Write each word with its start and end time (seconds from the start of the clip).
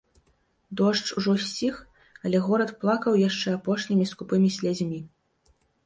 Дождж 0.79 1.11
ужо 1.21 1.35
сціх, 1.49 1.75
але 2.29 2.37
горад 2.47 2.69
плакаў 2.83 3.21
яшчэ 3.29 3.47
апошнімі 3.61 4.05
скупымі 4.15 4.49
слязьмі. 4.61 4.99